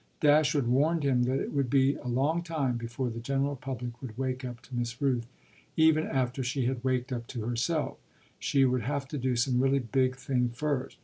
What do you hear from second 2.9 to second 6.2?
the general public would wake up to Miss Rooth, even